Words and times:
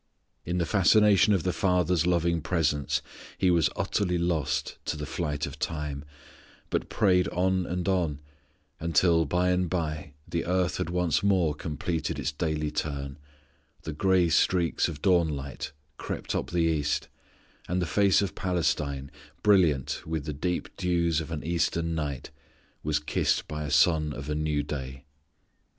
In 0.47 0.57
the 0.57 0.65
fascination 0.65 1.31
of 1.31 1.43
the 1.43 1.53
Father's 1.53 2.07
loving 2.07 2.41
presence 2.41 3.03
He 3.37 3.51
was 3.51 3.69
utterly 3.75 4.17
lost 4.17 4.79
to 4.85 4.97
the 4.97 5.05
flight 5.05 5.45
of 5.45 5.59
time, 5.59 6.03
but 6.71 6.89
prayed 6.89 7.27
on 7.27 7.67
and 7.67 7.87
on 7.87 8.17
until, 8.79 9.25
by 9.25 9.49
and 9.51 9.69
by, 9.69 10.15
the 10.27 10.43
earth 10.47 10.77
had 10.77 10.89
once 10.89 11.21
more 11.21 11.53
completed 11.53 12.17
its 12.17 12.31
daily 12.31 12.71
turn, 12.71 13.19
the 13.83 13.93
gray 13.93 14.27
streaks 14.29 14.87
of 14.87 15.03
dawnlight 15.03 15.71
crept 15.97 16.33
up 16.33 16.49
the 16.49 16.61
east, 16.61 17.07
and 17.67 17.79
the 17.79 17.85
face 17.85 18.23
of 18.23 18.33
Palestine, 18.33 19.11
fragrant 19.43 20.01
with 20.07 20.25
the 20.25 20.33
deep 20.33 20.75
dews 20.77 21.21
of 21.21 21.29
an 21.29 21.43
eastern 21.43 21.93
night, 21.93 22.31
was 22.81 22.97
kissed 22.97 23.47
by 23.47 23.65
a 23.65 23.69
sun 23.69 24.13
of 24.13 24.31
a 24.31 24.33
new 24.33 24.63
day. 24.63 25.05